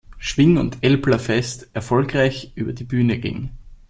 Schwing- 0.17 0.57
und 0.57 0.79
Älplerfest" 0.83 1.69
erfolgreich 1.75 2.53
über 2.55 2.73
die 2.73 2.85
Bühne 2.85 3.19
ging. 3.19 3.51